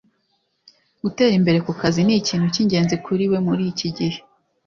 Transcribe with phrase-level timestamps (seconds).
[1.01, 4.19] Gutera imbere kukazi nikintu cyingenzi kuri we muriki gihe